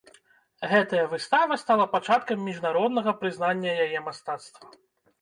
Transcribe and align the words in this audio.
Гэтая 0.71 1.03
выстава 1.11 1.59
стала 1.65 1.85
пачаткам 1.95 2.37
міжнароднага 2.49 3.17
прызнання 3.23 3.71
яе 3.89 3.99
мастацтва. 4.11 4.65